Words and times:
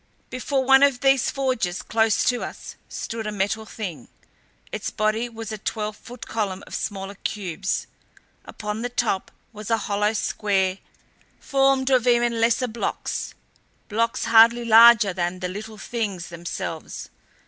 Before 0.31 0.63
one 0.65 0.81
of 0.81 1.01
these 1.01 1.29
forges, 1.29 1.83
close 1.83 2.23
to 2.23 2.43
us, 2.43 2.75
stood 2.89 3.27
a 3.27 3.31
Metal 3.31 3.67
Thing. 3.67 4.07
Its 4.71 4.89
body 4.89 5.29
was 5.29 5.51
a 5.51 5.59
twelve 5.59 5.95
foot 5.95 6.25
column 6.27 6.63
of 6.65 6.73
smaller 6.73 7.13
cubes. 7.23 7.85
Upon 8.43 8.81
the 8.81 8.89
top 8.89 9.29
was 9.53 9.69
a 9.69 9.77
hollow 9.77 10.13
square 10.13 10.79
formed 11.39 11.91
of 11.91 12.07
even 12.07 12.41
lesser 12.41 12.67
blocks 12.67 13.35
blocks 13.89 14.25
hardly 14.25 14.65
larger 14.65 15.13
than 15.13 15.37
the 15.37 15.47
Little 15.47 15.77
Things 15.77 16.29
themselves. 16.29 17.09